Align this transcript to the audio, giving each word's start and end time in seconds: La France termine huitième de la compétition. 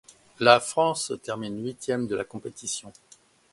La 0.39 0.59
France 0.59 1.13
termine 1.21 1.63
huitième 1.63 2.07
de 2.07 2.15
la 2.15 2.23
compétition. 2.23 2.91